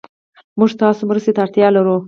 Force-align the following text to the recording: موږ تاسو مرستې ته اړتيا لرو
موږ 0.59 0.71
تاسو 0.81 1.01
مرستې 1.09 1.31
ته 1.35 1.39
اړتيا 1.45 1.67
لرو 1.75 1.95